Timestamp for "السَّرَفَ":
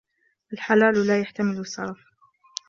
1.59-1.97